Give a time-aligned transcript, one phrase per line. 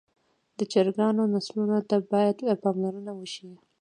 [0.57, 3.49] د چرګانو نسلونو ته باید پاملرنه وشي.